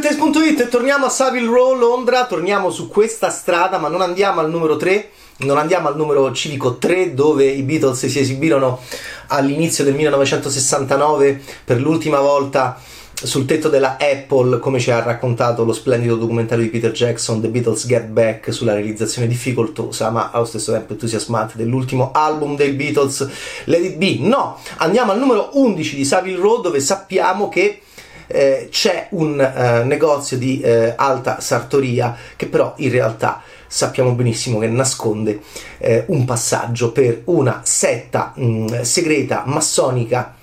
E 0.00 0.68
torniamo 0.68 1.06
a 1.06 1.08
Savile 1.08 1.46
Row, 1.46 1.74
Londra, 1.74 2.24
torniamo 2.26 2.70
su 2.70 2.86
questa 2.86 3.30
strada 3.30 3.78
ma 3.78 3.88
non 3.88 4.00
andiamo 4.00 4.38
al 4.38 4.48
numero 4.48 4.76
3, 4.76 5.10
non 5.38 5.58
andiamo 5.58 5.88
al 5.88 5.96
numero 5.96 6.30
civico 6.30 6.76
3 6.76 7.14
dove 7.14 7.46
i 7.46 7.62
Beatles 7.62 8.06
si 8.06 8.20
esibirono 8.20 8.78
all'inizio 9.26 9.82
del 9.82 9.94
1969 9.94 11.42
per 11.64 11.80
l'ultima 11.80 12.20
volta 12.20 12.80
sul 13.12 13.44
tetto 13.44 13.68
della 13.68 13.96
Apple, 13.98 14.60
come 14.60 14.78
ci 14.78 14.92
ha 14.92 15.02
raccontato 15.02 15.64
lo 15.64 15.72
splendido 15.72 16.14
documentario 16.14 16.62
di 16.62 16.70
Peter 16.70 16.92
Jackson, 16.92 17.40
The 17.40 17.48
Beatles 17.48 17.84
Get 17.86 18.04
Back, 18.04 18.52
sulla 18.52 18.74
realizzazione 18.74 19.26
difficoltosa 19.26 20.10
ma 20.10 20.30
allo 20.30 20.44
stesso 20.44 20.70
tempo 20.70 20.92
entusiasmante 20.92 21.54
dell'ultimo 21.56 22.12
album 22.12 22.54
dei 22.54 22.70
Beatles, 22.70 23.28
It 23.64 23.96
Be. 23.96 24.18
No, 24.20 24.60
andiamo 24.76 25.10
al 25.10 25.18
numero 25.18 25.50
11 25.54 25.96
di 25.96 26.04
Savile 26.04 26.38
Row 26.38 26.60
dove 26.60 26.78
sappiamo 26.78 27.48
che 27.48 27.80
eh, 28.28 28.68
c'è 28.70 29.08
un 29.10 29.40
eh, 29.40 29.82
negozio 29.84 30.38
di 30.38 30.60
eh, 30.60 30.94
alta 30.96 31.40
sartoria 31.40 32.16
che 32.36 32.46
però 32.46 32.74
in 32.76 32.90
realtà 32.90 33.42
sappiamo 33.66 34.12
benissimo 34.12 34.58
che 34.58 34.68
nasconde 34.68 35.40
eh, 35.78 36.04
un 36.08 36.24
passaggio 36.24 36.92
per 36.92 37.22
una 37.24 37.62
setta 37.64 38.32
mh, 38.34 38.44
mm, 38.44 38.80
segreta 38.82 39.42
massonica 39.46 40.34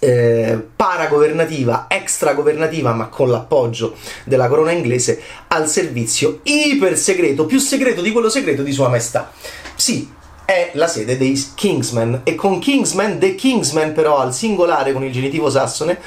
eh, 0.00 0.58
paragovernativa, 0.76 1.86
extragovernativa, 1.88 2.92
ma 2.92 3.08
con 3.08 3.30
l'appoggio 3.30 3.96
della 4.24 4.46
corona 4.46 4.70
inglese 4.70 5.20
al 5.48 5.68
servizio 5.68 6.40
iper 6.44 6.96
segreto, 6.96 7.46
più 7.46 7.58
segreto 7.58 8.00
di 8.00 8.12
quello 8.12 8.28
segreto 8.28 8.62
di 8.62 8.72
Sua 8.72 8.88
Maestà. 8.88 9.32
Sì, 9.74 10.08
è 10.44 10.70
la 10.74 10.86
sede 10.86 11.18
dei 11.18 11.38
Kingsmen 11.54 12.20
e 12.24 12.34
con 12.34 12.58
Kingsman, 12.58 13.18
The 13.18 13.34
Kingsman 13.34 13.92
però 13.92 14.18
al 14.18 14.32
singolare 14.32 14.92
con 14.92 15.04
il 15.04 15.12
genitivo 15.12 15.50
sassone 15.50 15.98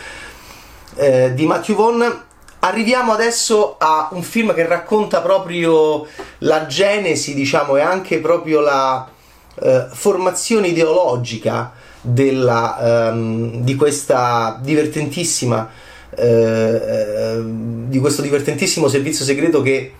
eh, 1.01 1.33
di 1.33 1.47
Matthew 1.47 1.75
Vaughn. 1.75 2.21
Arriviamo 2.59 3.11
adesso 3.11 3.75
a 3.79 4.09
un 4.11 4.21
film 4.21 4.53
che 4.53 4.67
racconta 4.67 5.19
proprio 5.21 6.05
la 6.39 6.67
genesi, 6.67 7.33
diciamo, 7.33 7.75
e 7.75 7.81
anche 7.81 8.19
proprio 8.19 8.59
la 8.59 9.09
eh, 9.55 9.87
formazione 9.91 10.67
ideologica 10.67 11.73
della, 12.01 13.09
ehm, 13.09 13.63
di 13.63 13.75
questa 13.75 14.59
divertentissima 14.61 15.69
eh, 16.13 16.25
eh 16.25 17.41
di 17.43 17.99
questo 17.99 18.21
divertentissimo 18.21 18.87
servizio 18.89 19.23
segreto 19.23 19.61
che 19.61 19.93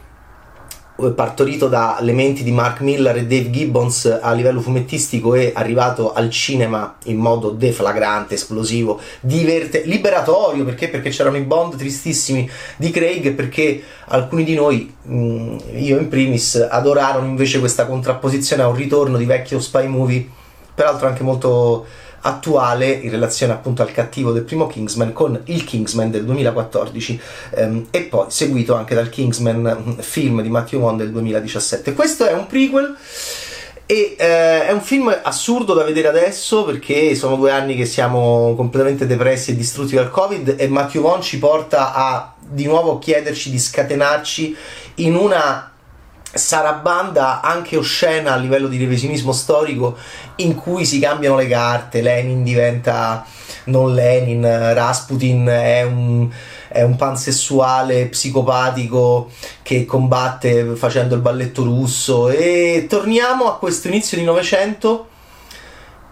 partorito 1.10 1.68
dalle 1.68 2.14
menti 2.14 2.44
di 2.44 2.52
Mark 2.52 2.82
Miller 2.82 3.18
e 3.18 3.26
Dave 3.26 3.50
Gibbons 3.50 4.20
a 4.22 4.32
livello 4.34 4.62
fumettistico 4.62 5.34
e 5.34 5.52
arrivato 5.56 6.14
al 6.14 6.30
cinema 6.30 6.96
in 7.06 7.18
modo 7.18 7.50
deflagrante, 7.50 8.36
esplosivo, 8.36 9.00
diverte, 9.20 9.84
liberatorio 9.86 10.64
perché? 10.64 10.90
perché 10.90 11.10
c'erano 11.10 11.38
i 11.38 11.42
Bond 11.42 11.76
tristissimi 11.76 12.50
di 12.78 12.92
Craig 12.92 13.26
e 13.26 13.32
perché 13.32 13.82
alcuni 14.06 14.44
di 14.44 14.54
noi, 14.54 14.94
io 15.04 15.98
in 15.98 16.08
primis, 16.10 16.68
adorarono 16.70 17.26
invece 17.26 17.60
questa 17.60 17.86
contrapposizione 17.86 18.62
a 18.62 18.68
un 18.68 18.76
ritorno 18.76 19.18
di 19.18 19.26
vecchio 19.26 19.60
spy 19.60 19.88
movie, 19.88 20.28
peraltro 20.74 21.08
anche 21.08 21.24
molto 21.24 21.86
attuale 22.22 22.90
in 22.90 23.10
relazione 23.10 23.54
appunto 23.54 23.82
al 23.82 23.92
cattivo 23.92 24.32
del 24.32 24.44
primo 24.44 24.68
Kingsman 24.68 25.14
con 25.14 25.40
il 25.46 25.64
Kingsman 25.64 26.12
del 26.12 26.26
2014 26.26 27.22
ehm, 27.56 27.88
e 27.92 28.02
poi 28.02 28.26
seguito 28.30 28.76
anche 28.76 28.96
dal 28.96 29.10
Kingsman 29.10 29.84
mm, 29.84 30.00
film 30.00 30.42
di 30.42 30.50
Matthew 30.50 30.82
Vaughn 30.82 30.98
del 30.98 31.12
2017. 31.12 31.94
Questo 31.94 32.26
è 32.26 32.34
un 32.34 32.48
prequel 32.48 32.96
e 33.86 34.16
eh, 34.18 34.68
è 34.68 34.72
un 34.72 34.82
film 34.82 35.14
assurdo 35.22 35.74
da 35.74 35.84
vedere 35.84 36.08
adesso 36.08 36.64
perché 36.64 37.14
sono 37.16 37.36
due 37.36 37.52
anni 37.52 37.76
che 37.76 37.86
siamo 37.86 38.54
completamente 38.56 39.06
depressi 39.06 39.52
e 39.52 39.56
distrutti 39.56 39.96
dal 39.96 40.10
Covid 40.10 40.56
e 40.58 40.68
Matthew 40.68 41.02
Vaughn 41.02 41.22
ci 41.22 41.40
porta 41.40 41.94
a 41.94 42.34
di 42.40 42.66
nuovo 42.66 43.00
chiederci 43.00 43.50
di 43.50 43.60
scatenarci 43.60 44.56
in 44.96 45.16
una 45.16 45.71
sarabanda 46.34 47.42
anche 47.42 47.76
oscena 47.76 48.34
a 48.34 48.38
livello 48.38 48.68
di 48.68 48.78
revisionismo 48.78 49.32
storico 49.34 49.98
in 50.38 50.56
cui 50.56 50.86
si 50.86 51.00
cambiano 51.00 51.36
le 51.36 51.48
carte, 51.48 52.02
Lenin 52.02 52.44
diventa 52.44 53.26
non 53.66 53.94
Lenin, 53.94 54.42
Rasputin 54.74 55.46
è 55.46 55.84
un, 55.84 56.30
è 56.68 56.82
un 56.82 56.96
pansessuale 56.96 58.08
psicopatico 58.08 59.30
che 59.62 59.86
combatte 59.86 60.76
facendo 60.76 61.16
il 61.16 61.22
balletto 61.22 61.64
russo. 61.64 62.30
E 62.30 62.88
torniamo 62.90 63.48
a 63.48 63.58
questo 63.58 63.88
inizio 63.88 64.18
di 64.18 64.24
Novecento 64.24 65.08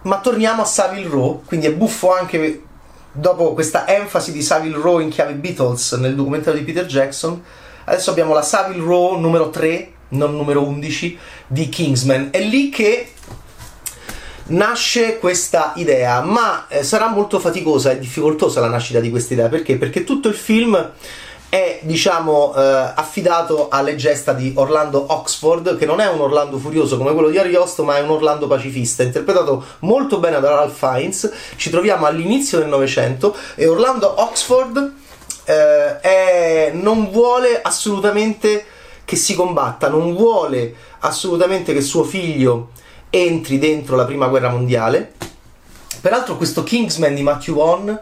ma 0.02 0.18
torniamo 0.20 0.62
a 0.62 0.64
Savile 0.64 1.08
Row, 1.08 1.42
quindi 1.44 1.66
è 1.66 1.72
buffo 1.72 2.14
anche 2.14 2.62
dopo 3.12 3.52
questa 3.52 3.86
enfasi 3.86 4.32
di 4.32 4.40
Savile 4.40 4.76
Row 4.76 4.98
in 5.00 5.10
chiave 5.10 5.34
Beatles 5.34 5.92
nel 5.94 6.14
documentario 6.14 6.58
di 6.58 6.64
Peter 6.64 6.86
Jackson 6.86 7.42
adesso 7.84 8.10
abbiamo 8.10 8.32
la 8.32 8.42
Savile 8.42 8.82
Row 8.82 9.18
numero 9.18 9.50
3 9.50 9.92
non 10.10 10.36
numero 10.36 10.62
11, 10.62 11.18
di 11.46 11.68
Kingsman. 11.68 12.28
È 12.30 12.40
lì 12.40 12.68
che 12.70 13.12
nasce 14.46 15.18
questa 15.18 15.72
idea, 15.76 16.20
ma 16.22 16.66
eh, 16.68 16.82
sarà 16.82 17.08
molto 17.08 17.38
faticosa 17.38 17.90
e 17.90 17.98
difficoltosa 17.98 18.60
la 18.60 18.68
nascita 18.68 19.00
di 19.00 19.10
questa 19.10 19.34
idea, 19.34 19.48
perché? 19.48 19.76
Perché 19.76 20.04
tutto 20.04 20.28
il 20.28 20.34
film 20.34 20.92
è 21.50 21.80
diciamo 21.82 22.54
eh, 22.54 22.60
affidato 22.94 23.68
alle 23.70 23.96
gesta 23.96 24.32
di 24.32 24.52
Orlando 24.54 25.04
Oxford 25.08 25.76
che 25.76 25.84
non 25.84 25.98
è 25.98 26.08
un 26.08 26.20
Orlando 26.20 26.58
furioso 26.58 26.96
come 26.96 27.12
quello 27.12 27.28
di 27.28 27.38
Ariosto 27.38 27.82
ma 27.82 27.96
è 27.96 28.00
un 28.00 28.10
Orlando 28.10 28.46
pacifista 28.46 29.02
interpretato 29.02 29.64
molto 29.80 30.20
bene 30.20 30.38
da 30.38 30.50
Ralph 30.50 30.76
Fiennes 30.76 31.28
ci 31.56 31.68
troviamo 31.68 32.06
all'inizio 32.06 32.58
del 32.58 32.68
Novecento 32.68 33.36
e 33.56 33.66
Orlando 33.66 34.22
Oxford 34.22 34.92
eh, 35.44 36.00
è, 36.00 36.70
non 36.72 37.10
vuole 37.10 37.60
assolutamente 37.60 38.64
che 39.10 39.16
si 39.16 39.34
combatta, 39.34 39.88
non 39.88 40.14
vuole 40.14 40.72
assolutamente 41.00 41.72
che 41.72 41.80
suo 41.80 42.04
figlio 42.04 42.70
entri 43.10 43.58
dentro 43.58 43.96
la 43.96 44.04
prima 44.04 44.28
guerra 44.28 44.50
mondiale. 44.50 45.14
Peraltro 46.00 46.36
questo 46.36 46.62
Kingsman 46.62 47.16
di 47.16 47.22
Matthew 47.22 47.56
Vaughn 47.56 48.00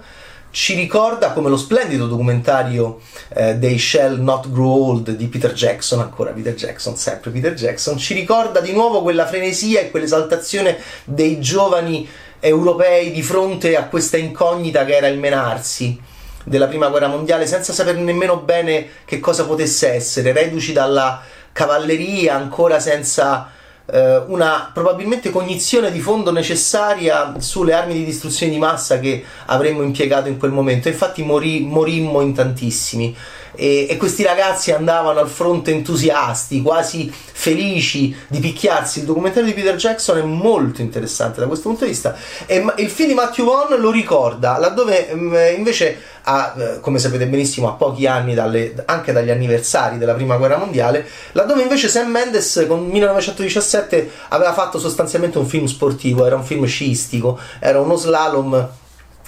ci 0.51 0.75
ricorda 0.75 1.33
come 1.33 1.49
lo 1.49 1.57
splendido 1.57 2.07
documentario 2.07 3.01
eh, 3.31 3.55
dei 3.55 3.79
Shell 3.79 4.21
Not 4.21 4.51
Grow 4.51 4.91
Old 4.91 5.13
di 5.13 5.29
Peter 5.29 5.55
Jackson, 5.55 6.01
ancora 6.01 6.33
Peter 6.33 6.53
Jackson, 6.53 6.95
sempre 6.99 7.31
Peter 7.31 7.55
Jackson, 7.55 7.97
ci 7.97 8.13
ricorda 8.13 8.61
di 8.61 8.73
nuovo 8.73 9.01
quella 9.01 9.27
frenesia 9.27 9.81
e 9.81 9.91
quell'esaltazione 9.91 10.77
dei 11.05 11.41
giovani 11.41 12.07
europei 12.39 13.13
di 13.13 13.23
fronte 13.23 13.77
a 13.77 13.87
questa 13.87 14.19
incognita 14.19 14.85
che 14.85 14.95
era 14.95 15.07
il 15.07 15.19
menarsi 15.19 15.99
della 16.49 16.67
prima 16.67 16.89
guerra 16.89 17.07
mondiale 17.09 17.47
senza 17.47 17.73
sapere 17.73 17.99
nemmeno 17.99 18.39
bene 18.39 18.87
che 19.05 19.21
cosa 19.21 19.45
potesse 19.45 19.93
essere, 19.93 20.33
reduci 20.33 20.73
dalla 20.73 21.21
cavalleria, 21.53 22.35
ancora 22.35 22.81
senza 22.81 23.51
eh, 23.91 24.23
una 24.27 24.71
probabilmente 24.73 25.31
cognizione 25.31 25.91
di 25.91 26.01
fondo 26.01 26.31
necessaria 26.31 27.35
sulle 27.39 27.73
armi 27.73 27.95
di 27.95 28.05
distruzione 28.05 28.53
di 28.53 28.59
massa 28.59 28.99
che 28.99 29.25
avremmo 29.47 29.83
impiegato 29.83 30.29
in 30.29 30.39
quel 30.39 30.53
momento. 30.53 30.89
Infatti 30.89 31.23
morì, 31.23 31.61
morimmo 31.61 32.21
in 32.21 32.35
tantissimi 32.35 33.17
e, 33.55 33.87
e, 33.89 33.97
questi 33.97 34.23
ragazzi 34.23 34.73
andavano 34.73 35.19
al 35.19 35.29
fronte 35.29 35.71
entusiasti, 35.71 36.63
quasi 36.63 37.13
felici 37.13 38.15
di 38.29 38.39
picchiarsi. 38.41 39.01
Il 39.01 39.05
documentario 39.05 39.49
di 39.49 39.55
Peter 39.55 39.77
Jackson 39.77 40.19
è 40.19 40.23
molto 40.23 40.81
interessante 40.81 41.41
da 41.41 41.47
questo 41.47 41.69
punto 41.69 41.85
di 41.85 41.91
vista 41.91 42.17
e 42.47 42.65
il 42.77 42.91
film 42.91 43.09
di 43.09 43.15
Matthew 43.15 43.47
Vaughn 43.47 43.81
lo 43.81 43.91
ricorda, 43.91 44.59
laddove 44.59 45.09
invece 45.57 46.17
a, 46.29 46.55
eh, 46.57 46.81
come 46.81 46.99
sapete 46.99 47.27
benissimo, 47.27 47.69
a 47.69 47.73
pochi 47.73 48.07
anni 48.07 48.35
dalle, 48.35 48.75
anche 48.85 49.13
dagli 49.13 49.31
anniversari 49.31 49.99
della 49.99 50.15
prima 50.15 50.37
guerra 50.37 50.59
mondiale, 50.59 51.07
laddove 51.33 51.63
invece 51.63 51.89
Sam 51.89 52.11
Mendes 52.11 52.65
con 52.69 52.87
1917 52.87 54.11
aveva 54.29 54.53
fatto 54.53 54.79
sostanzialmente 54.79 55.39
un 55.39 55.47
film 55.47 55.65
sportivo, 55.65 56.27
era 56.27 56.37
un 56.37 56.45
film 56.45 56.67
sciistico, 56.67 57.39
era 57.59 57.81
uno 57.81 57.97
slalom 57.97 58.69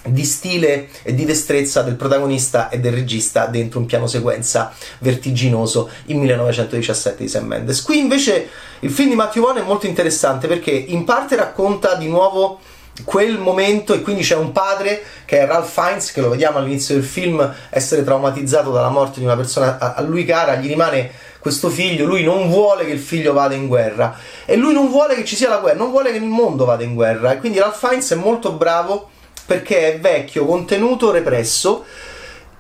di 0.06 0.25
stile 0.25 0.88
e 1.02 1.14
di 1.14 1.25
destrezza 1.25 1.82
del 1.82 1.94
protagonista 1.94 2.69
e 2.69 2.79
del 2.79 2.93
regista 2.93 3.47
dentro 3.47 3.81
un 3.81 3.87
piano 3.87 4.06
sequenza 4.06 4.73
vertiginoso 4.99 5.91
in 6.06 6.19
1917 6.19 7.23
di 7.23 7.29
Sam 7.29 7.47
Mendes. 7.47 7.82
Qui 7.82 7.99
invece 7.99 8.49
il 8.81 8.91
film 8.91 9.11
di 9.11 9.14
Matthew 9.14 9.43
Vaughn 9.43 9.58
è 9.58 9.62
molto 9.62 9.87
interessante 9.87 10.47
perché 10.47 10.70
in 10.70 11.05
parte 11.05 11.37
racconta 11.37 11.94
di 11.94 12.08
nuovo 12.08 12.58
quel 13.05 13.38
momento 13.38 13.94
e 13.94 14.02
quindi 14.02 14.23
c'è 14.23 14.37
un 14.37 14.52
padre 14.52 15.02
che 15.25 15.38
è 15.38 15.47
Ralph 15.47 15.70
Fiennes 15.70 16.12
che 16.12 16.20
lo 16.20 16.29
vediamo 16.29 16.58
all'inizio 16.58 16.94
del 16.94 17.05
film 17.05 17.55
essere 17.70 18.05
traumatizzato 18.05 18.70
dalla 18.70 18.88
morte 18.88 19.20
di 19.20 19.25
una 19.25 19.37
persona 19.37 19.79
a 19.79 20.00
lui 20.02 20.25
cara, 20.25 20.56
gli 20.56 20.67
rimane 20.67 21.11
questo 21.38 21.70
figlio, 21.70 22.05
lui 22.05 22.23
non 22.23 22.49
vuole 22.50 22.85
che 22.85 22.93
il 22.93 22.99
figlio 22.99 23.32
vada 23.32 23.55
in 23.55 23.67
guerra 23.67 24.14
e 24.44 24.56
lui 24.56 24.75
non 24.75 24.91
vuole 24.91 25.14
che 25.14 25.25
ci 25.25 25.37
sia 25.37 25.49
la 25.49 25.58
guerra, 25.58 25.79
non 25.79 25.91
vuole 25.91 26.11
che 26.11 26.19
il 26.19 26.25
mondo 26.25 26.64
vada 26.64 26.82
in 26.82 26.94
guerra 26.94 27.32
e 27.32 27.38
quindi 27.38 27.58
Ralph 27.58 27.79
Fiennes 27.79 28.11
è 28.11 28.17
molto 28.17 28.52
bravo 28.52 29.08
perché 29.50 29.94
è 29.94 29.99
vecchio, 29.99 30.47
contenuto, 30.47 31.11
represso 31.11 31.85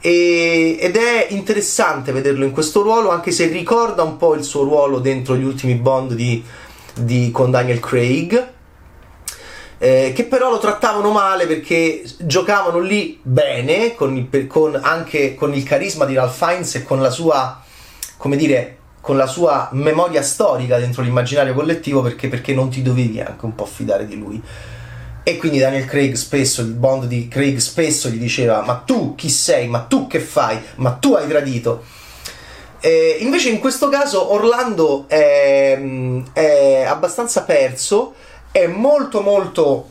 e, 0.00 0.76
ed 0.80 0.96
è 0.96 1.28
interessante 1.30 2.10
vederlo 2.10 2.44
in 2.44 2.50
questo 2.50 2.82
ruolo 2.82 3.10
anche 3.10 3.30
se 3.30 3.46
ricorda 3.46 4.02
un 4.02 4.16
po' 4.16 4.34
il 4.34 4.42
suo 4.42 4.64
ruolo 4.64 4.98
dentro 4.98 5.36
gli 5.36 5.44
ultimi 5.44 5.74
Bond 5.74 6.14
di, 6.14 6.42
di, 6.94 7.30
con 7.30 7.52
Daniel 7.52 7.78
Craig 7.78 8.48
eh, 9.78 10.10
che 10.12 10.24
però 10.24 10.50
lo 10.50 10.58
trattavano 10.58 11.12
male 11.12 11.46
perché 11.46 12.02
giocavano 12.18 12.80
lì 12.80 13.20
bene, 13.22 13.94
con 13.94 14.16
il, 14.16 14.46
con, 14.48 14.76
anche 14.82 15.36
con 15.36 15.54
il 15.54 15.62
carisma 15.62 16.06
di 16.06 16.14
Ralph 16.14 16.36
Fiennes 16.36 16.74
e 16.74 16.82
con 16.82 17.00
la 17.00 17.10
sua, 17.10 17.62
come 18.16 18.34
dire, 18.34 18.78
con 19.00 19.16
la 19.16 19.28
sua 19.28 19.68
memoria 19.74 20.22
storica 20.22 20.76
dentro 20.76 21.02
l'immaginario 21.02 21.54
collettivo 21.54 22.02
perché, 22.02 22.26
perché 22.28 22.52
non 22.52 22.68
ti 22.68 22.82
dovevi 22.82 23.20
anche 23.20 23.44
un 23.44 23.54
po' 23.54 23.64
fidare 23.64 24.06
di 24.06 24.18
lui. 24.18 24.42
E 25.30 25.36
quindi 25.36 25.60
Daniel 25.60 25.84
Craig 25.84 26.14
spesso, 26.14 26.60
il 26.60 26.72
Bond 26.72 27.04
di 27.04 27.28
Craig 27.28 27.58
spesso 27.58 28.08
gli 28.08 28.18
diceva 28.18 28.62
ma 28.62 28.82
tu 28.84 29.14
chi 29.14 29.28
sei, 29.28 29.68
ma 29.68 29.78
tu 29.78 30.08
che 30.08 30.18
fai, 30.18 30.60
ma 30.76 30.90
tu 30.90 31.14
hai 31.14 31.28
tradito. 31.28 31.84
E 32.80 33.18
invece 33.20 33.50
in 33.50 33.60
questo 33.60 33.88
caso 33.88 34.32
Orlando 34.32 35.04
è, 35.06 35.80
è 36.32 36.82
abbastanza 36.84 37.44
perso 37.44 38.14
è 38.50 38.66
molto 38.66 39.20
molto 39.20 39.88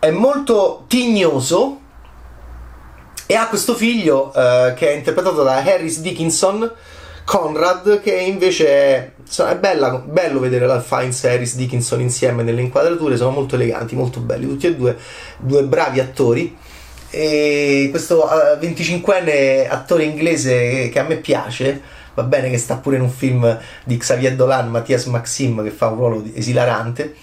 è 0.00 0.10
molto 0.10 0.84
tignoso 0.88 1.80
e 3.26 3.34
ha 3.36 3.46
questo 3.46 3.76
figlio 3.76 4.32
uh, 4.34 4.74
che 4.74 4.88
è 4.88 4.94
interpretato 4.96 5.44
da 5.44 5.58
Harris 5.58 6.00
Dickinson 6.00 6.68
Conrad 7.26 8.00
che 8.00 8.14
invece 8.14 8.68
è, 8.68 9.10
è 9.48 9.56
bella, 9.56 9.96
bello 9.98 10.38
vedere 10.38 10.64
la 10.64 10.80
Fiennes 10.80 11.24
e 11.24 11.32
Harris 11.32 11.56
Dickinson 11.56 12.00
insieme 12.00 12.44
nelle 12.44 12.60
inquadrature 12.60 13.16
sono 13.16 13.30
molto 13.30 13.56
eleganti, 13.56 13.96
molto 13.96 14.20
belli 14.20 14.46
tutti 14.46 14.68
e 14.68 14.76
due, 14.76 14.96
due 15.38 15.64
bravi 15.64 15.98
attori 15.98 16.56
e 17.10 17.88
questo 17.90 18.24
uh, 18.24 18.62
eh, 18.62 18.68
25enne 18.68 19.68
attore 19.68 20.04
inglese 20.04 20.88
che 20.88 20.98
a 21.00 21.02
me 21.02 21.16
piace 21.16 21.82
va 22.14 22.22
bene 22.22 22.48
che 22.48 22.58
sta 22.58 22.76
pure 22.76 22.96
in 22.96 23.02
un 23.02 23.10
film 23.10 23.58
di 23.84 23.96
Xavier 23.96 24.36
Dolan, 24.36 24.70
Mattias 24.70 25.04
Maxim, 25.06 25.62
che 25.62 25.70
fa 25.70 25.88
un 25.88 25.96
ruolo 25.96 26.24
esilarante. 26.32 27.14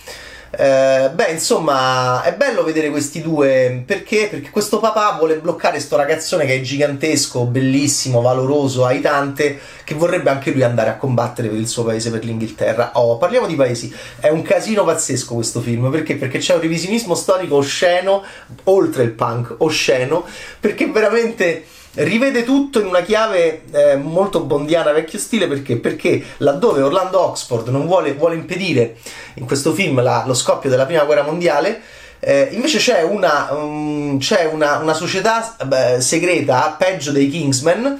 Eh, 0.55 1.09
beh, 1.11 1.31
insomma, 1.31 2.21
è 2.21 2.35
bello 2.35 2.63
vedere 2.63 2.91
questi 2.91 3.23
due 3.23 3.81
perché? 3.87 4.27
Perché 4.29 4.51
questo 4.51 4.79
papà 4.79 5.15
vuole 5.17 5.39
bloccare 5.39 5.79
sto 5.79 5.95
ragazzone 5.95 6.45
che 6.45 6.53
è 6.53 6.61
gigantesco, 6.61 7.45
bellissimo, 7.45 8.21
valoroso, 8.21 8.85
aitante, 8.85 9.59
che 9.83 9.95
vorrebbe 9.95 10.29
anche 10.29 10.51
lui 10.51 10.61
andare 10.61 10.91
a 10.91 10.97
combattere 10.97 11.47
per 11.47 11.57
il 11.57 11.67
suo 11.67 11.83
paese, 11.83 12.11
per 12.11 12.23
l'Inghilterra. 12.23 12.91
Oh, 12.93 13.17
parliamo 13.17 13.47
di 13.47 13.55
paesi. 13.55 13.91
È 14.19 14.29
un 14.29 14.43
casino 14.43 14.83
pazzesco 14.83 15.33
questo 15.33 15.59
film 15.59 15.89
perché? 15.89 16.17
Perché 16.17 16.37
c'è 16.37 16.53
un 16.53 16.61
revisionismo 16.61 17.15
storico 17.15 17.55
osceno, 17.55 18.21
oltre 18.65 19.01
il 19.03 19.11
punk, 19.11 19.55
osceno, 19.57 20.23
perché 20.59 20.85
veramente 20.85 21.65
rivede 21.95 22.43
tutto 22.43 22.79
in 22.79 22.87
una 22.87 23.01
chiave 23.01 23.63
eh, 23.71 23.95
molto 23.97 24.41
bondiana 24.41 24.91
vecchio 24.91 25.19
stile 25.19 25.47
perché? 25.47 25.77
perché 25.77 26.23
laddove 26.37 26.81
Orlando 26.81 27.21
Oxford 27.21 27.67
non 27.67 27.85
vuole, 27.85 28.13
vuole 28.13 28.35
impedire 28.35 28.97
in 29.35 29.45
questo 29.45 29.73
film 29.73 30.01
la, 30.01 30.23
lo 30.25 30.33
scoppio 30.33 30.69
della 30.69 30.85
prima 30.85 31.03
guerra 31.03 31.23
mondiale 31.23 31.81
eh, 32.19 32.49
invece 32.51 32.77
c'è, 32.77 33.03
una, 33.03 33.49
um, 33.51 34.17
c'è 34.17 34.45
una, 34.45 34.77
una, 34.77 34.93
società 34.93 35.57
beh, 35.65 35.99
segreta 35.99 36.73
peggio 36.77 37.11
dei 37.11 37.29
Kingsmen 37.29 37.99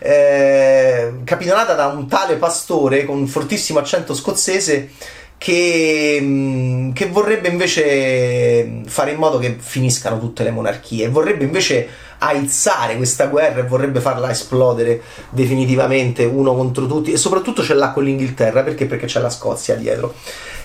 eh, 0.00 1.12
capitonata 1.24 1.74
da 1.74 1.86
un 1.86 2.08
tale 2.08 2.34
pastore 2.34 3.04
con 3.04 3.16
un 3.16 3.26
fortissimo 3.26 3.78
accento 3.78 4.12
scozzese 4.12 4.90
che, 5.40 6.92
che, 6.92 7.06
vorrebbe 7.06 7.48
invece 7.48 8.82
fare 8.84 9.12
in 9.12 9.16
modo 9.16 9.38
che 9.38 9.56
finiscano 9.58 10.20
tutte 10.20 10.42
le 10.42 10.50
monarchie, 10.50 11.08
vorrebbe 11.08 11.44
invece 11.44 11.88
aizzare 12.18 12.96
questa 12.96 13.28
guerra 13.28 13.60
e 13.60 13.66
vorrebbe 13.66 14.00
farla 14.00 14.30
esplodere 14.30 15.00
definitivamente 15.30 16.26
uno 16.26 16.54
contro 16.54 16.86
tutti 16.86 17.12
e 17.12 17.16
soprattutto 17.16 17.62
ce 17.62 17.72
l'ha 17.72 17.90
con 17.92 18.04
l'Inghilterra 18.04 18.62
perché? 18.62 18.84
Perché 18.84 19.06
c'è 19.06 19.18
la 19.18 19.30
Scozia 19.30 19.76
dietro. 19.76 20.12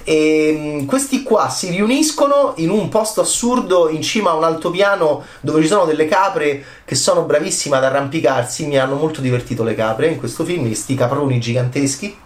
E 0.03 0.83
questi 0.85 1.23
qua 1.23 1.47
si 1.47 1.69
riuniscono 1.69 2.51
in 2.57 2.69
un 2.69 2.89
posto 2.89 3.21
assurdo 3.21 3.87
in 3.87 4.01
cima 4.01 4.31
a 4.31 4.33
un 4.33 4.43
altopiano 4.43 5.23
dove 5.39 5.61
ci 5.61 5.67
sono 5.67 5.85
delle 5.85 6.05
capre 6.05 6.61
che 6.83 6.95
sono 6.95 7.21
bravissime 7.21 7.77
ad 7.77 7.85
arrampicarsi. 7.85 8.67
Mi 8.67 8.77
hanno 8.77 8.95
molto 8.95 9.21
divertito 9.21 9.63
le 9.63 9.73
capre 9.73 10.07
in 10.07 10.17
questo 10.17 10.43
film, 10.43 10.65
questi 10.65 10.95
caproni 10.95 11.39
giganteschi 11.39 12.23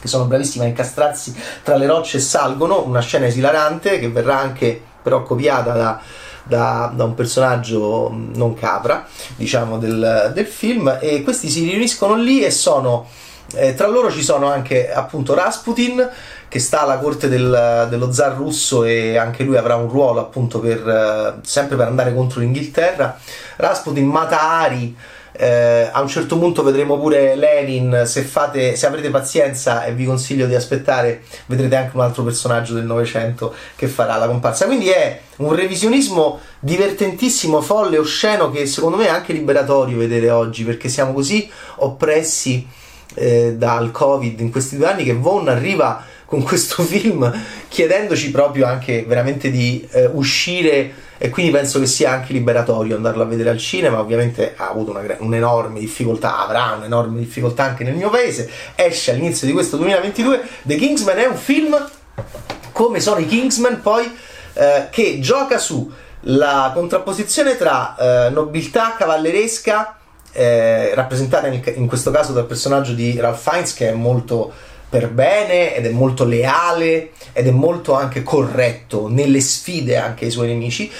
che 0.00 0.08
sono 0.08 0.24
bravissime 0.24 0.64
a 0.64 0.68
incastrarsi 0.68 1.34
tra 1.62 1.76
le 1.76 1.86
rocce 1.86 2.18
e 2.18 2.20
salgono. 2.20 2.82
Una 2.84 3.00
scena 3.00 3.26
esilarante 3.26 3.98
che 3.98 4.08
verrà 4.08 4.38
anche 4.38 4.80
però 5.02 5.22
copiata 5.22 5.72
da 5.72 6.00
da, 6.48 6.90
da 6.94 7.04
un 7.04 7.14
personaggio 7.14 8.10
non 8.10 8.54
capra, 8.54 9.06
diciamo, 9.36 9.78
del, 9.78 10.32
del 10.34 10.46
film, 10.46 10.96
e 10.98 11.22
questi 11.22 11.48
si 11.50 11.68
riuniscono 11.68 12.16
lì 12.16 12.42
e 12.42 12.50
sono... 12.50 13.06
Eh, 13.54 13.74
tra 13.74 13.86
loro 13.86 14.10
ci 14.10 14.22
sono 14.22 14.50
anche 14.50 14.92
appunto 14.92 15.32
Rasputin 15.32 16.06
che 16.48 16.58
sta 16.58 16.82
alla 16.82 16.98
corte 16.98 17.28
del, 17.28 17.86
dello 17.88 18.12
zar 18.12 18.34
russo 18.34 18.84
e 18.84 19.16
anche 19.16 19.42
lui 19.42 19.56
avrà 19.56 19.74
un 19.76 19.88
ruolo 19.88 20.20
appunto 20.20 20.60
per, 20.60 20.86
eh, 20.86 21.40
sempre 21.46 21.76
per 21.76 21.86
andare 21.86 22.14
contro 22.14 22.40
l'Inghilterra. 22.40 23.18
Rasputin 23.56 24.06
mata 24.06 24.38
Ari 24.38 24.94
eh, 25.40 25.88
a 25.92 26.00
un 26.00 26.08
certo 26.08 26.36
punto 26.36 26.64
vedremo 26.64 26.98
pure 26.98 27.36
Lenin. 27.36 28.02
Se, 28.06 28.22
fate, 28.22 28.74
se 28.74 28.86
avrete 28.86 29.08
pazienza 29.08 29.84
e 29.84 29.94
vi 29.94 30.04
consiglio 30.04 30.46
di 30.46 30.56
aspettare, 30.56 31.22
vedrete 31.46 31.76
anche 31.76 31.96
un 31.96 32.02
altro 32.02 32.24
personaggio 32.24 32.74
del 32.74 32.84
Novecento 32.84 33.54
che 33.76 33.86
farà 33.86 34.16
la 34.16 34.26
comparsa. 34.26 34.66
Quindi 34.66 34.88
è 34.88 35.20
un 35.36 35.54
revisionismo 35.54 36.40
divertentissimo, 36.58 37.60
folle, 37.60 37.98
osceno 37.98 38.50
che 38.50 38.66
secondo 38.66 38.96
me 38.96 39.06
è 39.06 39.10
anche 39.10 39.32
liberatorio 39.32 39.96
vedere 39.96 40.28
oggi 40.30 40.64
perché 40.64 40.88
siamo 40.88 41.12
così 41.12 41.48
oppressi 41.76 42.66
eh, 43.14 43.54
dal 43.56 43.92
Covid 43.92 44.40
in 44.40 44.50
questi 44.50 44.76
due 44.76 44.88
anni 44.88 45.04
che 45.04 45.14
Von 45.14 45.48
arriva 45.48 46.04
con 46.24 46.42
questo 46.42 46.82
film 46.84 47.32
chiedendoci 47.68 48.32
proprio 48.32 48.66
anche 48.66 49.04
veramente 49.06 49.50
di 49.50 49.86
eh, 49.92 50.06
uscire 50.12 51.06
e 51.18 51.30
quindi 51.30 51.50
penso 51.52 51.80
che 51.80 51.86
sia 51.86 52.12
anche 52.12 52.32
liberatorio 52.32 52.96
andarlo 52.96 53.24
a 53.24 53.26
vedere 53.26 53.50
al 53.50 53.58
cinema. 53.58 53.98
Ovviamente 53.98 54.54
ha 54.56 54.68
avuto 54.68 54.92
una, 54.92 55.02
un'enorme 55.18 55.80
difficoltà 55.80 56.38
avrà 56.38 56.74
un'enorme 56.78 57.18
difficoltà 57.18 57.64
anche 57.64 57.84
nel 57.84 57.94
mio 57.94 58.08
paese. 58.08 58.48
Esce 58.74 59.10
all'inizio 59.10 59.46
di 59.46 59.52
questo 59.52 59.76
2022 59.76 60.40
The 60.62 60.76
Kingsman 60.76 61.18
è 61.18 61.26
un 61.26 61.36
film 61.36 61.90
come 62.72 63.00
sono 63.00 63.18
i 63.18 63.26
Kingsman 63.26 63.80
poi 63.80 64.08
eh, 64.54 64.88
che 64.90 65.18
gioca 65.20 65.58
su 65.58 65.90
la 66.22 66.70
contrapposizione 66.74 67.56
tra 67.56 67.96
eh, 67.96 68.30
nobiltà 68.30 68.94
cavalleresca 68.96 69.96
eh, 70.32 70.94
rappresentata 70.94 71.46
in, 71.48 71.60
in, 71.74 71.86
questo 71.86 72.10
caso 72.10 72.32
dal 72.32 72.46
personaggio 72.46 72.92
di 72.92 73.18
Ralph 73.18 73.40
Fiennes 73.40 73.74
che 73.74 73.88
è 73.88 73.92
molto 73.92 74.52
per 74.88 75.10
bene 75.10 75.74
ed 75.74 75.86
è 75.86 75.90
molto 75.90 76.24
leale 76.24 77.10
ed 77.32 77.46
è 77.46 77.50
molto 77.50 77.94
anche 77.94 78.22
corretto 78.22 79.08
nelle 79.08 79.40
sfide 79.40 79.96
anche 79.96 80.24
ai 80.24 80.30
suoi 80.30 80.48
nemici. 80.48 80.90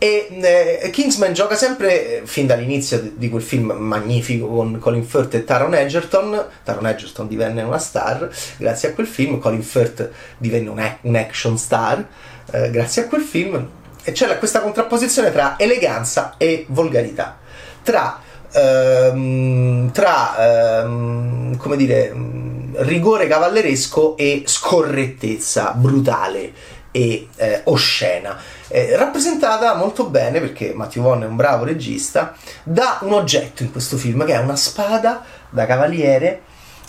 E 0.00 0.28
eh, 0.30 0.90
Kingsman 0.90 1.32
gioca 1.32 1.56
sempre, 1.56 2.20
eh, 2.20 2.22
fin 2.24 2.46
dall'inizio 2.46 3.10
di 3.16 3.28
quel 3.28 3.42
film 3.42 3.72
magnifico 3.72 4.46
con 4.46 4.78
Colin 4.78 5.04
Firth 5.04 5.34
e 5.34 5.44
Taron 5.44 5.74
Egerton, 5.74 6.46
Taron 6.62 6.86
Egerton 6.86 7.26
divenne 7.26 7.62
una 7.62 7.78
star 7.78 8.30
grazie 8.58 8.90
a 8.90 8.92
quel 8.92 9.08
film, 9.08 9.40
Colin 9.40 9.62
Firth 9.62 10.08
divenne 10.38 10.68
un, 10.68 10.96
un 11.00 11.16
action 11.16 11.58
star 11.58 12.06
eh, 12.52 12.70
grazie 12.70 13.02
a 13.02 13.06
quel 13.08 13.22
film, 13.22 13.68
e 14.04 14.12
c'è 14.12 14.38
questa 14.38 14.60
contrapposizione 14.60 15.32
tra 15.32 15.56
eleganza 15.58 16.34
e 16.38 16.64
volgarità, 16.68 17.36
tra, 17.82 18.20
ehm, 18.52 19.90
tra 19.90 20.80
ehm, 20.80 21.56
come 21.56 21.76
dire 21.76 22.12
rigore 22.76 23.26
cavalleresco 23.26 24.16
e 24.16 24.42
scorrettezza 24.46 25.72
brutale 25.72 26.52
e 26.90 27.28
eh, 27.36 27.60
oscena. 27.64 28.36
Eh, 28.68 28.96
rappresentata 28.96 29.74
molto 29.74 30.06
bene 30.06 30.40
perché 30.40 30.72
Matthew 30.74 31.02
Vaughn 31.02 31.22
è 31.22 31.26
un 31.26 31.36
bravo 31.36 31.64
regista 31.64 32.34
da 32.62 32.98
un 33.02 33.12
oggetto 33.12 33.62
in 33.62 33.72
questo 33.72 33.96
film 33.96 34.24
che 34.24 34.32
è 34.32 34.38
una 34.38 34.56
spada 34.56 35.24
da 35.48 35.64
cavaliere 35.64 36.42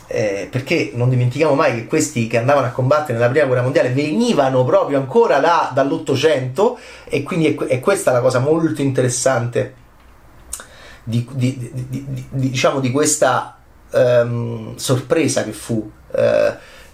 eh, 0.07 0.47
perché 0.49 0.91
non 0.95 1.07
dimentichiamo 1.07 1.53
mai 1.53 1.75
che 1.75 1.85
questi 1.85 2.25
che 2.25 2.37
andavano 2.37 2.65
a 2.65 2.71
combattere 2.71 3.13
nella 3.13 3.29
prima 3.29 3.45
guerra 3.45 3.61
mondiale 3.61 3.91
venivano 3.91 4.65
proprio 4.65 4.97
ancora 4.97 5.37
da, 5.39 5.69
dall'Ottocento 5.71 6.79
e 7.05 7.21
quindi 7.21 7.53
è, 7.53 7.65
è, 7.65 7.79
questa 7.79 8.11
la 8.11 8.19
cosa 8.19 8.39
molto 8.39 8.81
interessante 8.81 9.75
di, 11.03 11.27
di, 11.31 11.71
di, 11.71 12.25
diciamo 12.29 12.79
di 12.79 12.89
questa 12.91 13.58
ehm, 13.91 14.75
sorpresa 14.75 15.43
che 15.43 15.51
fu 15.51 15.91
eh, 16.11 16.53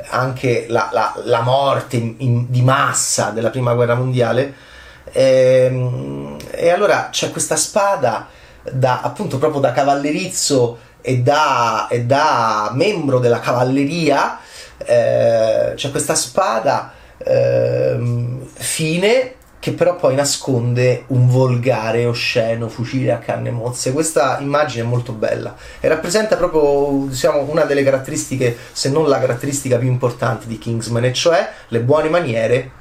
anche 0.09 0.65
la, 0.69 0.89
la, 0.91 1.13
la 1.23 1.41
morte 1.41 1.97
in, 1.97 2.15
in, 2.17 2.45
di 2.49 2.61
massa 2.61 3.29
della 3.29 3.49
prima 3.49 3.73
guerra 3.73 3.95
mondiale. 3.95 4.53
E, 5.11 5.67
ehm, 5.69 6.37
e 6.51 6.69
allora 6.69 7.09
c'è 7.11 7.31
questa 7.31 7.55
spada 7.55 8.27
da 8.71 9.01
appunto 9.01 9.37
proprio 9.37 9.61
da 9.61 9.71
cavallerizzo 9.71 10.79
e 11.01 11.19
da, 11.19 11.87
e 11.87 12.03
da 12.03 12.71
membro 12.73 13.19
della 13.19 13.39
cavalleria. 13.39 14.39
Eh, 14.77 15.73
c'è 15.75 15.91
questa 15.91 16.15
spada 16.15 16.91
eh, 17.17 17.97
fine 18.53 19.35
che 19.65 19.73
però 19.73 19.95
poi 19.95 20.13
nasconde 20.13 21.05
un 21.07 21.27
volgare, 21.27 22.05
osceno 22.05 22.69
fucile 22.69 23.11
a 23.11 23.17
canne 23.17 23.49
mozze. 23.49 23.93
Questa 23.93 24.37
immagine 24.39 24.83
è 24.83 24.87
molto 24.87 25.11
bella 25.11 25.55
e 25.79 25.87
rappresenta 25.87 26.35
proprio 26.35 27.07
diciamo, 27.07 27.39
una 27.49 27.63
delle 27.63 27.81
caratteristiche, 27.81 28.55
se 28.71 28.91
non 28.91 29.09
la 29.09 29.19
caratteristica 29.19 29.79
più 29.79 29.87
importante 29.87 30.45
di 30.45 30.59
Kingsman, 30.59 31.05
e 31.05 31.13
cioè 31.13 31.49
le 31.69 31.79
buone 31.79 32.09
maniere 32.09 32.71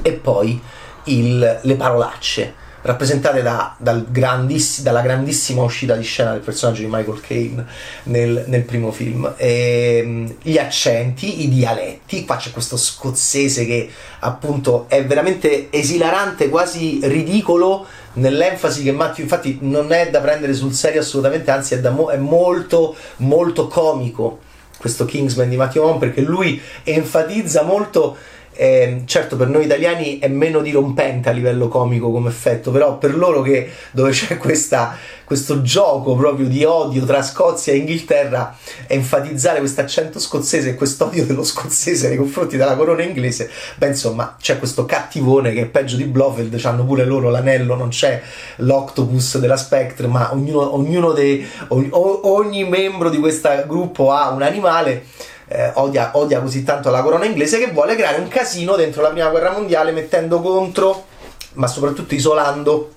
e 0.00 0.12
poi 0.12 0.58
il, 1.04 1.60
le 1.60 1.74
parolacce 1.74 2.54
rappresentate 2.82 3.42
da, 3.42 3.74
dal 3.78 4.06
grandiss- 4.08 4.82
dalla 4.82 5.00
grandissima 5.00 5.62
uscita 5.62 5.94
di 5.96 6.02
scena 6.02 6.32
del 6.32 6.40
personaggio 6.40 6.82
di 6.82 6.88
Michael 6.90 7.20
Caine 7.20 7.66
nel, 8.04 8.44
nel 8.46 8.62
primo 8.62 8.92
film. 8.92 9.34
E, 9.36 10.00
ehm, 10.02 10.34
gli 10.42 10.58
accenti, 10.58 11.42
i 11.42 11.48
dialetti, 11.48 12.24
qua 12.24 12.36
c'è 12.36 12.50
questo 12.50 12.76
scozzese 12.76 13.64
che 13.66 13.90
appunto 14.20 14.86
è 14.88 15.04
veramente 15.04 15.68
esilarante, 15.70 16.48
quasi 16.48 17.00
ridicolo 17.02 17.86
nell'enfasi 18.14 18.82
che 18.82 18.92
Matthew 18.92 19.24
infatti 19.24 19.58
non 19.62 19.92
è 19.92 20.10
da 20.10 20.20
prendere 20.20 20.52
sul 20.52 20.72
serio 20.72 21.00
assolutamente, 21.00 21.50
anzi 21.50 21.74
è, 21.74 21.88
mo- 21.88 22.10
è 22.10 22.16
molto 22.16 22.94
molto 23.16 23.68
comico 23.68 24.50
questo 24.82 25.04
Kingsman 25.04 25.48
di 25.48 25.56
Matthew 25.56 25.84
Vaughn 25.84 25.98
perché 25.98 26.22
lui 26.22 26.60
enfatizza 26.82 27.62
molto 27.62 28.16
eh, 28.54 29.02
certo 29.06 29.36
per 29.36 29.48
noi 29.48 29.64
italiani 29.64 30.18
è 30.18 30.28
meno 30.28 30.60
dirompente 30.60 31.28
a 31.28 31.32
livello 31.32 31.68
comico 31.68 32.10
come 32.10 32.28
effetto, 32.28 32.70
però 32.70 32.98
per 32.98 33.16
loro 33.16 33.42
che 33.42 33.70
dove 33.92 34.10
c'è 34.10 34.36
questa, 34.36 34.96
questo 35.24 35.62
gioco 35.62 36.14
proprio 36.14 36.46
di 36.46 36.64
odio 36.64 37.04
tra 37.04 37.22
Scozia 37.22 37.72
e 37.72 37.76
Inghilterra, 37.76 38.56
enfatizzare 38.86 39.58
questo 39.58 39.80
accento 39.80 40.18
scozzese 40.18 40.70
e 40.70 40.74
questo 40.74 41.06
odio 41.06 41.24
dello 41.24 41.44
scozzese 41.44 42.08
nei 42.08 42.16
confronti 42.16 42.56
della 42.56 42.76
corona 42.76 43.02
inglese, 43.02 43.50
beh 43.76 43.88
insomma 43.88 44.36
c'è 44.38 44.58
questo 44.58 44.84
cattivone 44.84 45.52
che 45.52 45.62
è 45.62 45.66
peggio 45.66 45.96
di 45.96 46.04
Blofeld, 46.04 46.60
hanno 46.64 46.84
pure 46.84 47.04
loro 47.04 47.30
l'anello, 47.30 47.74
non 47.74 47.88
c'è 47.88 48.20
l'octopus 48.56 49.38
della 49.38 49.56
Spectre, 49.56 50.06
ma 50.06 50.32
ognuno, 50.32 50.74
ognuno 50.74 51.12
dei, 51.12 51.46
ogni 51.68 52.64
membro 52.64 53.08
di 53.08 53.18
questo 53.18 53.48
gruppo 53.66 54.12
ha 54.12 54.30
un 54.30 54.42
animale 54.42 55.04
eh, 55.48 55.70
odia, 55.74 56.10
odia 56.14 56.40
così 56.40 56.62
tanto 56.62 56.90
la 56.90 57.02
corona 57.02 57.24
inglese 57.24 57.58
che 57.58 57.70
vuole 57.70 57.94
creare 57.94 58.20
un 58.20 58.28
casino 58.28 58.76
dentro 58.76 59.02
la 59.02 59.10
prima 59.10 59.28
guerra 59.28 59.52
mondiale 59.52 59.92
mettendo 59.92 60.40
contro, 60.40 61.06
ma 61.54 61.66
soprattutto 61.66 62.14
isolando 62.14 62.92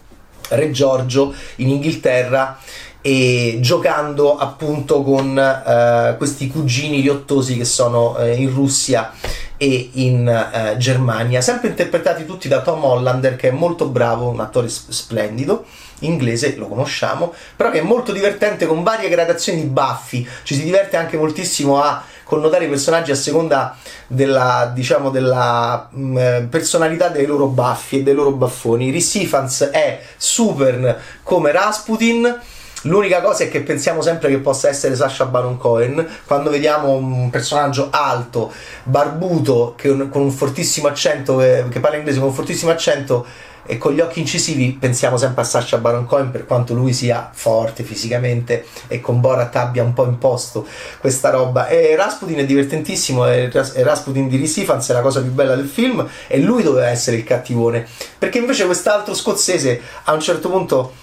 Re 0.50 0.72
Giorgio 0.72 1.34
in 1.58 1.70
Inghilterra 1.70 2.58
e 3.02 3.58
giocando 3.62 4.36
appunto 4.36 5.04
con 5.04 5.38
eh, 5.38 6.16
questi 6.18 6.48
cugini 6.48 7.02
riottosi 7.02 7.56
che 7.56 7.66
sono 7.66 8.18
eh, 8.18 8.34
in 8.36 8.52
Russia 8.52 9.12
e 9.58 9.92
in 9.94 10.28
eh, 10.28 10.76
Germania, 10.78 11.40
sempre 11.42 11.70
interpretati 11.70 12.26
tutti 12.26 12.48
da 12.48 12.62
Tom 12.62 12.84
Hollander 12.84 13.36
che 13.36 13.50
è 13.50 13.52
molto 13.52 13.88
bravo, 13.88 14.30
un 14.30 14.40
attore 14.40 14.70
splendido 14.70 15.66
inglese, 16.00 16.56
lo 16.56 16.68
conosciamo, 16.68 17.34
però 17.56 17.70
che 17.70 17.80
è 17.80 17.84
molto 17.84 18.12
divertente 18.12 18.66
con 18.66 18.84
varie 18.84 19.08
gradazioni 19.08 19.62
di 19.62 19.68
baffi, 19.68 20.28
ci 20.44 20.56
si 20.56 20.64
diverte 20.64 20.98
anche 20.98 21.18
moltissimo 21.18 21.82
a 21.82 22.04
connotare 22.26 22.66
i 22.66 22.68
personaggi 22.68 23.12
a 23.12 23.16
seconda 23.16 23.78
della, 24.08 24.72
diciamo, 24.74 25.10
della 25.10 25.88
mh, 25.90 26.20
mm, 26.20 26.46
personalità 26.48 27.08
dei 27.08 27.26
loro 27.26 27.46
baffi 27.48 28.00
e 28.00 28.04
dei 28.04 28.14
loro 28.14 28.32
baffoni. 28.32 28.90
Rhys 28.90 29.16
Ifans 29.16 29.70
è 29.72 30.02
super 30.18 31.02
come 31.24 31.52
Rasputin. 31.52 32.42
L'unica 32.82 33.22
cosa 33.22 33.46
è 33.46 33.50
che 33.50 33.62
pensiamo 33.62 34.02
sempre 34.02 34.30
che 34.30 34.38
possa 34.38 34.68
essere 34.68 34.96
Sasha 34.96 35.26
Baron 35.26 35.58
Cohen 35.58 36.08
quando 36.26 36.52
vediamo 36.52 36.92
un 36.92 37.30
personaggio 37.32 37.88
alto, 37.90 38.52
barbuto, 38.84 39.76
un, 39.84 40.10
con 40.10 40.22
un 40.22 40.32
fortissimo 40.32 40.88
accento, 40.88 41.38
che, 41.38 41.66
che 41.70 41.80
parla 41.80 41.98
inglese 41.98 42.20
con 42.20 42.28
un 42.28 42.34
fortissimo 42.36 42.70
accento 42.72 43.26
e 43.66 43.78
con 43.78 43.94
gli 43.94 44.00
occhi 44.00 44.20
incisivi 44.20 44.78
pensiamo 44.80 45.18
sempre 45.18 45.42
a 45.42 45.46
Sasha 45.46 45.78
Baron 45.78 46.06
Cohen 46.06 46.32
per 46.32 46.46
quanto 46.46 46.74
lui 46.74 46.94
sia 46.94 47.30
forte 47.34 47.84
fisicamente 47.84 48.66
e 48.88 49.02
con 49.02 49.20
Borat 49.20 49.56
abbia 49.56 49.84
un 49.84 49.94
po' 49.94 50.06
imposto 50.06 50.68
questa 51.00 51.30
roba. 51.32 51.68
E 51.68 51.96
Rasputin 51.96 52.38
è 52.38 52.46
divertentissimo 52.46 53.28
e 53.28 53.50
Rasputin 53.52 54.28
di 54.28 54.38
Risifans 54.38 54.90
è 54.90 54.94
la 54.94 55.02
cosa 55.02 55.22
più 55.22 55.32
bella 55.32 55.56
del 55.56 55.68
film 55.68 56.08
e 56.28 56.40
lui 56.40 56.64
doveva 56.64 56.88
essere 56.88 57.18
il 57.18 57.24
cattivone. 57.24 57.88
Perché 58.18 58.38
invece 58.38 58.66
quest'altro 58.66 59.14
scozzese 59.14 59.82
a 60.04 60.14
un 60.14 60.20
certo 60.20 60.50
punto 60.50 60.94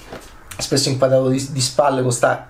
spesso 0.59 0.89
inquadrato 0.89 1.29
di, 1.29 1.49
di 1.51 1.61
spalle 1.61 1.97
con 1.97 2.07
questa 2.07 2.49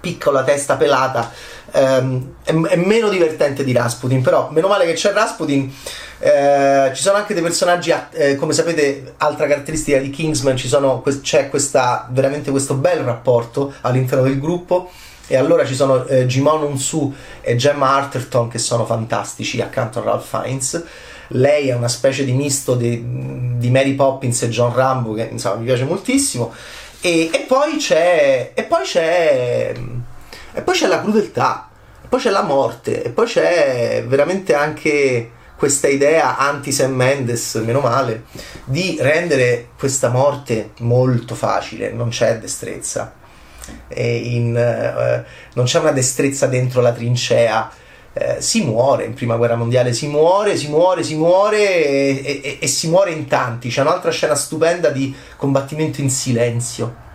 piccola 0.00 0.42
testa 0.42 0.76
pelata 0.76 1.30
ehm, 1.72 2.34
è, 2.42 2.52
è, 2.52 2.76
meno 2.76 3.08
divertente 3.08 3.64
di 3.64 3.72
Rasputin. 3.72 4.22
Però 4.22 4.48
meno 4.50 4.68
male 4.68 4.86
che 4.86 4.94
c'è 4.94 5.12
Rasputin 5.12 5.72
eh, 6.22 6.90
ci 6.94 7.00
sono 7.02 7.16
anche 7.16 7.32
dei 7.32 7.42
personaggi 7.42 7.94
eh, 8.12 8.36
come 8.36 8.52
sapete 8.52 9.14
altra 9.16 9.46
caratteristica 9.46 9.98
di 9.98 10.10
Kingsman 10.10 10.58
sono, 10.58 11.02
c'è 11.22 11.48
questa, 11.48 12.06
veramente 12.10 12.50
questo 12.50 12.74
bel 12.74 13.00
rapporto 13.00 13.72
all'interno 13.80 14.24
del 14.24 14.38
gruppo. 14.38 14.90
E 15.26 15.36
allora 15.36 15.64
ci 15.64 15.74
sono 15.76 16.04
eh, 16.06 16.26
Jimon 16.26 16.62
Unsu 16.62 17.14
e 17.40 17.54
Gemma 17.54 17.94
Arterton 17.94 18.48
che 18.48 18.58
sono 18.58 18.84
fantastici 18.84 19.60
accanto 19.60 20.00
a 20.00 20.02
Ralph 20.02 20.26
Fiennes. 20.26 20.84
Lei 21.28 21.68
è 21.68 21.74
una 21.74 21.88
specie 21.88 22.24
di 22.24 22.32
misto 22.32 22.74
di, 22.74 23.56
di 23.56 23.70
Mary 23.70 23.94
Poppins 23.94 24.42
e 24.42 24.48
John 24.48 24.74
Rambo 24.74 25.14
che 25.14 25.28
insomma 25.30 25.54
mi 25.56 25.64
piace 25.64 25.84
moltissimo. 25.84 26.52
E, 27.00 27.30
e, 27.32 27.44
poi 27.46 27.76
c'è 27.76 28.50
e 28.52 28.62
poi 28.64 28.82
c'è 28.82 29.74
e 30.52 30.62
poi 30.62 30.74
c'è 30.74 30.88
la 30.88 31.00
crudeltà, 31.00 31.68
e 32.04 32.08
poi 32.08 32.20
c'è 32.20 32.30
la 32.30 32.42
morte, 32.42 33.04
e 33.04 33.10
poi 33.10 33.26
c'è 33.26 34.04
veramente 34.06 34.54
anche 34.54 35.30
questa 35.60 35.88
idea 35.88 36.38
anti-Sam 36.38 36.90
Mendes, 36.90 37.56
meno 37.56 37.80
male, 37.80 38.24
di 38.64 38.96
rendere 38.98 39.68
questa 39.78 40.08
morte 40.08 40.70
molto 40.78 41.34
facile, 41.34 41.92
non 41.92 42.08
c'è 42.08 42.38
destrezza. 42.38 43.12
In, 43.94 44.56
eh, 44.56 45.24
non 45.52 45.66
c'è 45.66 45.80
una 45.80 45.90
destrezza 45.92 46.46
dentro 46.46 46.80
la 46.80 46.92
trincea. 46.92 47.70
Eh, 48.14 48.36
si 48.40 48.64
muore 48.64 49.04
in 49.04 49.12
prima 49.12 49.36
guerra 49.36 49.56
mondiale, 49.56 49.92
si 49.92 50.08
muore, 50.08 50.56
si 50.56 50.68
muore, 50.68 51.02
si 51.02 51.14
muore 51.16 51.58
e, 51.58 52.40
e, 52.42 52.58
e 52.58 52.66
si 52.66 52.88
muore 52.88 53.10
in 53.10 53.26
tanti. 53.26 53.68
C'è 53.68 53.82
un'altra 53.82 54.10
scena 54.10 54.34
stupenda 54.34 54.88
di 54.88 55.14
combattimento 55.36 56.00
in 56.00 56.08
silenzio 56.08 57.08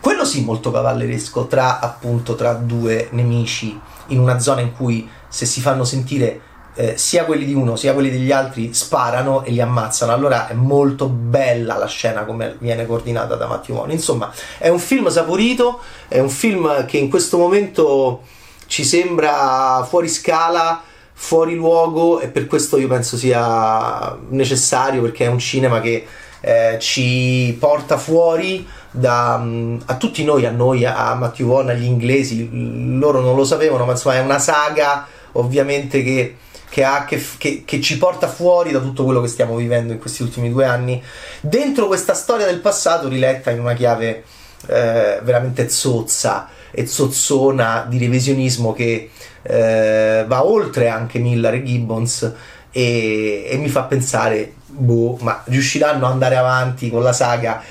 quello 0.00 0.24
sì 0.24 0.44
molto 0.44 0.70
cavalleresco 0.70 1.48
tra 1.48 1.80
appunto 1.80 2.36
tra 2.36 2.52
due 2.52 3.08
nemici 3.10 3.78
in 4.08 4.20
una 4.20 4.38
zona 4.38 4.60
in 4.60 4.72
cui 4.72 5.08
se 5.26 5.44
si 5.44 5.60
fanno 5.60 5.82
sentire 5.82 6.40
eh, 6.78 6.96
sia 6.96 7.24
quelli 7.24 7.44
di 7.44 7.54
uno 7.54 7.74
sia 7.74 7.92
quelli 7.92 8.08
degli 8.08 8.30
altri 8.30 8.72
sparano 8.72 9.42
e 9.42 9.50
li 9.50 9.60
ammazzano. 9.60 10.12
Allora 10.12 10.46
è 10.46 10.52
molto 10.52 11.08
bella 11.08 11.76
la 11.76 11.88
scena 11.88 12.24
come 12.24 12.54
viene 12.60 12.86
coordinata 12.86 13.34
da 13.34 13.48
Matteo 13.48 13.74
Moni 13.74 13.94
insomma 13.94 14.32
è 14.58 14.68
un 14.68 14.78
film 14.78 15.08
saporito 15.08 15.80
è 16.06 16.20
un 16.20 16.30
film 16.30 16.86
che 16.86 16.98
in 16.98 17.10
questo 17.10 17.36
momento 17.36 18.22
ci 18.66 18.84
sembra 18.84 19.84
fuori 19.88 20.08
scala 20.08 20.80
fuori 21.12 21.56
luogo 21.56 22.20
e 22.20 22.28
per 22.28 22.46
questo 22.46 22.78
io 22.78 22.86
penso 22.86 23.16
sia 23.16 24.16
necessario 24.28 25.02
perché 25.02 25.24
è 25.24 25.28
un 25.28 25.40
cinema 25.40 25.80
che 25.80 26.06
eh, 26.40 26.76
ci 26.78 27.56
porta 27.58 27.96
fuori 27.96 28.64
da, 28.92 29.36
mm, 29.36 29.78
a 29.86 29.96
tutti 29.96 30.22
noi, 30.22 30.46
a 30.46 30.52
noi, 30.52 30.84
a 30.84 31.12
Matthew 31.14 31.48
Vaughn, 31.48 31.70
agli 31.70 31.84
inglesi, 31.84 32.48
loro 32.96 33.20
non 33.20 33.34
lo 33.34 33.44
sapevano, 33.44 33.84
ma 33.84 33.92
insomma 33.92 34.14
è 34.14 34.20
una 34.20 34.38
saga 34.38 35.06
ovviamente 35.32 36.04
che, 36.04 36.36
che, 36.68 36.84
ha, 36.84 37.04
che, 37.04 37.22
che, 37.38 37.62
che, 37.64 37.80
ci 37.80 37.98
porta 37.98 38.28
fuori 38.28 38.72
da 38.72 38.80
tutto 38.80 39.04
quello 39.04 39.20
che 39.20 39.28
stiamo 39.28 39.56
vivendo 39.56 39.92
in 39.92 39.98
questi 39.98 40.22
ultimi 40.22 40.50
due 40.50 40.64
anni, 40.64 41.02
dentro 41.40 41.86
questa 41.86 42.14
storia 42.14 42.46
del 42.46 42.60
passato 42.60 43.08
riletta 43.08 43.50
in 43.50 43.60
una 43.60 43.74
chiave 43.74 44.24
eh, 44.66 45.20
veramente 45.22 45.68
zozza 45.68 46.48
e 46.70 46.86
zozzona 46.86 47.86
di 47.88 47.98
revisionismo 47.98 48.72
che 48.72 49.10
eh, 49.42 50.24
va 50.26 50.44
oltre 50.44 50.88
anche 50.88 51.18
Miller 51.18 51.54
e 51.54 51.62
Gibbons 51.62 52.32
e, 52.70 53.46
e 53.48 53.56
mi 53.56 53.68
fa 53.68 53.84
pensare, 53.84 54.52
boh, 54.66 55.16
ma 55.20 55.42
riusciranno 55.46 56.04
ad 56.04 56.12
andare 56.12 56.36
avanti 56.36 56.90
con 56.90 57.02
la 57.02 57.12
saga? 57.12 57.62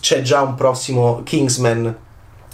c'è 0.00 0.22
già 0.22 0.42
un 0.42 0.54
prossimo 0.54 1.22
Kingsman 1.24 1.96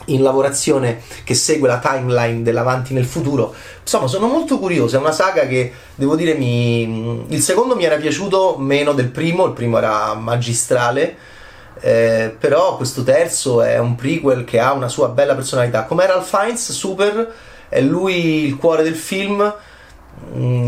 in 0.08 0.22
lavorazione 0.22 1.00
che 1.24 1.34
segue 1.34 1.68
la 1.68 1.78
timeline 1.78 2.42
dell'avanti 2.42 2.94
nel 2.94 3.06
futuro. 3.06 3.54
Insomma, 3.80 4.06
sono 4.06 4.26
molto 4.26 4.58
curioso. 4.58 4.96
È 4.96 5.00
una 5.00 5.12
saga 5.12 5.46
che 5.46 5.72
devo 5.94 6.16
dire 6.16 6.34
mi. 6.34 7.24
Il 7.28 7.40
secondo 7.40 7.74
mi 7.74 7.84
era 7.84 7.96
piaciuto 7.96 8.56
meno 8.58 8.92
del 8.92 9.08
primo, 9.08 9.46
il 9.46 9.52
primo 9.52 9.78
era 9.78 10.14
magistrale. 10.14 11.16
Eh, 11.80 12.34
però 12.38 12.76
questo 12.76 13.04
terzo 13.04 13.62
è 13.62 13.78
un 13.78 13.94
prequel 13.94 14.44
che 14.44 14.58
ha 14.58 14.72
una 14.72 14.88
sua 14.88 15.08
bella 15.08 15.34
personalità. 15.34 15.84
Come 15.84 16.06
Ralph 16.06 16.26
Fiennes, 16.26 16.72
super, 16.72 17.32
è 17.68 17.80
lui 17.80 18.44
il 18.44 18.56
cuore 18.56 18.82
del 18.82 18.96
film 18.96 19.54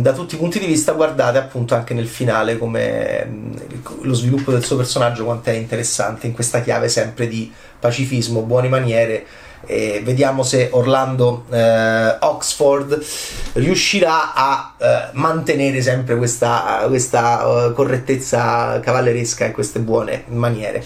da 0.01 0.13
tutti 0.13 0.35
i 0.35 0.39
punti 0.39 0.59
di 0.59 0.67
vista 0.67 0.93
guardate 0.93 1.39
appunto 1.39 1.75
anche 1.75 1.95
nel 1.95 2.09
finale 2.09 2.59
come 2.59 3.25
mm, 3.27 3.53
lo 4.03 4.15
sviluppo 4.15 4.51
del 4.51 4.65
suo 4.65 4.77
personaggio 4.77 5.25
quanto 5.25 5.51
è 5.51 5.55
interessante 5.55 6.27
in 6.27 6.33
questa 6.33 6.61
chiave 6.61 6.89
sempre 6.89 7.29
di 7.29 7.53
pacifismo, 7.79 8.43
buone 8.43 8.69
maniere 8.69 9.27
e 9.67 10.01
vediamo 10.03 10.43
se 10.43 10.69
Orlando 10.73 11.45
eh, 11.51 12.17
Oxford 12.21 13.05
riuscirà 13.55 14.33
a 14.35 14.75
eh, 14.79 15.09
mantenere 15.13 15.83
sempre 15.83 16.17
questa, 16.17 16.85
questa 16.89 17.47
uh, 17.47 17.73
correttezza 17.73 18.81
cavalleresca 18.81 19.47
e 19.47 19.51
queste 19.51 19.81
buone 19.81 20.25
maniere. 20.29 20.85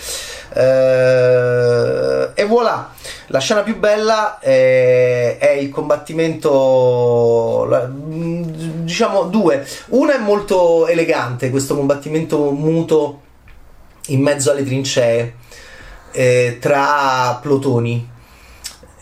Uh, 0.54 2.30
e 2.34 2.44
voilà, 2.46 2.92
la 3.28 3.38
scena 3.38 3.62
più 3.62 3.78
bella 3.78 4.38
è, 4.38 5.36
è 5.38 5.50
il 5.50 5.68
combattimento, 5.70 7.66
la, 7.68 7.88
diciamo 7.90 9.24
due. 9.24 9.66
Una 9.88 10.14
è 10.16 10.18
molto 10.18 10.86
elegante, 10.86 11.50
questo 11.50 11.76
combattimento 11.76 12.50
muto 12.50 13.20
in 14.08 14.20
mezzo 14.20 14.50
alle 14.50 14.64
trincee 14.64 15.34
eh, 16.12 16.58
tra 16.60 17.38
plotoni 17.40 18.12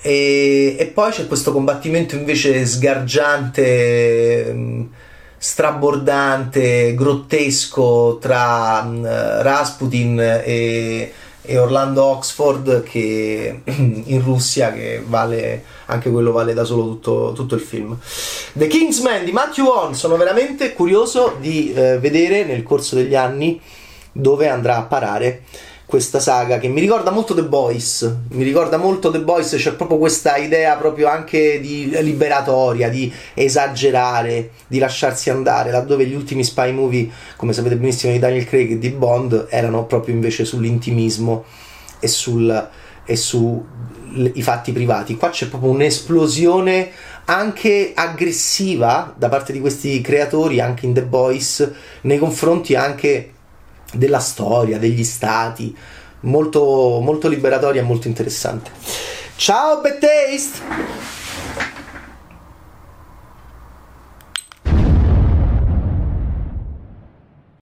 e, 0.02 0.74
e, 0.76 0.86
poi 0.86 1.12
c'è 1.12 1.28
questo 1.28 1.52
combattimento 1.52 2.16
invece 2.16 2.66
sgargiante, 2.66 4.50
mm, 4.52 4.82
strabordante, 5.38 6.92
grottesco 6.94 8.18
tra 8.20 8.82
mm, 8.82 9.04
Rasputin 9.04 10.18
e, 10.18 11.12
e, 11.40 11.58
Orlando 11.58 12.02
Oxford 12.02 12.82
che 12.82 13.60
in 13.64 14.20
Russia 14.24 14.72
che 14.72 15.04
vale 15.06 15.64
anche 15.86 16.10
quello 16.10 16.32
vale 16.32 16.52
da 16.52 16.64
solo 16.64 16.82
tutto, 16.82 17.32
tutto 17.32 17.54
il 17.54 17.60
film. 17.60 17.96
The 18.54 18.66
Kingsman 18.66 19.24
di 19.24 19.30
Matthew 19.30 19.66
Vaughn 19.66 19.94
sono 19.94 20.16
veramente 20.16 20.72
curioso 20.72 21.36
di 21.38 21.72
eh, 21.72 21.98
vedere 22.00 22.44
nel 22.44 22.64
corso 22.64 22.96
degli 22.96 23.14
anni 23.14 23.60
dove 24.10 24.48
andrà 24.48 24.78
a 24.78 24.82
parare 24.82 25.42
questa 25.92 26.20
saga 26.20 26.56
che 26.56 26.68
mi 26.68 26.80
ricorda 26.80 27.10
molto 27.10 27.34
The 27.34 27.42
Boys. 27.42 28.10
Mi 28.30 28.44
ricorda 28.44 28.78
molto 28.78 29.10
The 29.10 29.20
Boys, 29.20 29.54
c'è 29.54 29.74
proprio 29.74 29.98
questa 29.98 30.36
idea 30.36 30.74
proprio 30.76 31.06
anche 31.06 31.60
di 31.60 31.94
liberatoria, 32.00 32.88
di 32.88 33.12
esagerare, 33.34 34.52
di 34.66 34.78
lasciarsi 34.78 35.28
andare, 35.28 35.70
laddove 35.70 36.06
gli 36.06 36.14
ultimi 36.14 36.44
spy 36.44 36.72
movie, 36.72 37.10
come 37.36 37.52
sapete 37.52 37.76
benissimo 37.76 38.10
di 38.10 38.18
Daniel 38.18 38.46
Craig 38.46 38.70
e 38.70 38.78
di 38.78 38.88
Bond, 38.88 39.48
erano 39.50 39.84
proprio 39.84 40.14
invece 40.14 40.46
sull'intimismo 40.46 41.44
e 42.00 42.08
sul 42.08 42.68
e 43.04 43.16
sui 43.16 43.60
fatti 44.40 44.72
privati. 44.72 45.16
Qua 45.16 45.28
c'è 45.28 45.48
proprio 45.48 45.72
un'esplosione 45.72 46.90
anche 47.26 47.92
aggressiva 47.94 49.12
da 49.14 49.28
parte 49.28 49.52
di 49.52 49.60
questi 49.60 50.00
creatori, 50.00 50.58
anche 50.58 50.86
in 50.86 50.94
The 50.94 51.02
Boys, 51.02 51.70
nei 52.02 52.16
confronti 52.16 52.74
anche 52.76 53.32
della 53.92 54.20
storia, 54.20 54.78
degli 54.78 55.04
stati, 55.04 55.74
molto, 56.20 57.00
molto 57.00 57.28
liberatoria 57.28 57.80
e 57.80 57.84
molto 57.84 58.08
interessante. 58.08 58.70
Ciao, 59.36 59.80
Bad 59.80 59.98
Taste! 59.98 61.21